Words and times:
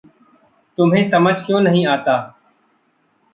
तुम्हें 0.77 1.09
समझ 1.09 1.33
क्यों 1.45 1.59
नहीं 1.59 1.85
आता? 1.87 2.17